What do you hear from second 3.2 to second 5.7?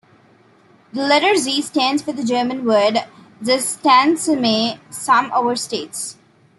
"Zustandssumme", "sum over